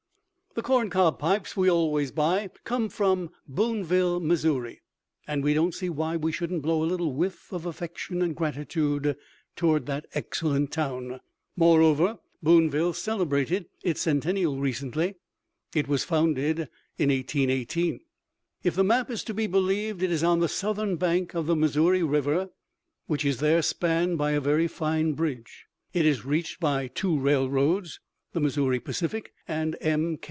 The 0.53 0.61
corncob 0.61 1.17
pipes 1.17 1.55
we 1.55 1.69
always 1.71 2.11
buy 2.11 2.49
come 2.65 2.89
from 2.89 3.29
Boonville, 3.47 4.19
Mo., 4.19 4.69
and 5.25 5.43
we 5.45 5.53
don't 5.53 5.73
see 5.73 5.89
why 5.89 6.17
we 6.17 6.33
shouldn't 6.33 6.61
blow 6.61 6.83
a 6.83 6.83
little 6.83 7.13
whiff 7.13 7.53
of 7.53 7.65
affection 7.65 8.21
and 8.21 8.35
gratitude 8.35 9.15
toward 9.55 9.85
that 9.85 10.07
excellent 10.13 10.73
town. 10.73 11.21
Moreover, 11.55 12.19
Boonville 12.43 12.91
celebrated 12.91 13.67
its 13.81 14.01
centennial 14.01 14.59
recently: 14.59 15.15
it 15.73 15.87
was 15.87 16.03
founded 16.03 16.67
in 16.97 17.07
1818. 17.11 18.01
If 18.61 18.75
the 18.75 18.83
map 18.83 19.09
is 19.09 19.23
to 19.23 19.33
be 19.33 19.47
believed, 19.47 20.03
it 20.03 20.11
is 20.11 20.21
on 20.21 20.41
the 20.41 20.49
southern 20.49 20.97
bank 20.97 21.33
of 21.33 21.45
the 21.45 21.55
Missouri 21.55 22.03
River, 22.03 22.49
which 23.07 23.23
is 23.23 23.39
there 23.39 23.61
spanned 23.61 24.17
by 24.17 24.31
a 24.31 24.41
very 24.41 24.67
fine 24.67 25.13
bridge; 25.13 25.67
it 25.93 26.05
is 26.05 26.25
reached 26.25 26.59
by 26.59 26.87
two 26.87 27.17
railroads 27.17 28.01
(Missouri 28.33 28.81
Pacific 28.81 29.31
and 29.47 29.77
M. 29.79 30.19